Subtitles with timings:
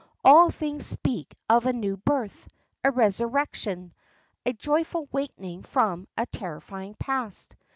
[0.23, 2.47] All things speak of a new birth,
[2.83, 3.93] a resurrection,
[4.43, 7.55] a joyful waking from a terrifying past.